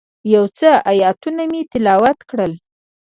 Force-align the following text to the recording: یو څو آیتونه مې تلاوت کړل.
یو 0.33 0.45
څو 0.57 0.71
آیتونه 0.91 1.43
مې 1.51 1.61
تلاوت 1.71 2.19
کړل. 2.29 2.53